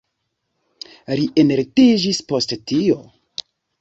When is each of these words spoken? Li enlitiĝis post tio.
Li 1.19 1.27
enlitiĝis 1.43 2.23
post 2.33 2.57
tio. 2.73 2.99